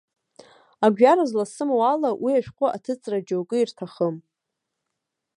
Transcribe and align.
Агәҩара 0.85 1.25
зласымоу 1.29 1.81
ала, 1.93 2.09
уи 2.23 2.33
ашәҟәы 2.39 2.67
аҭыҵра 2.77 3.19
џьоукы 3.27 3.55
ирҭахым. 3.59 4.15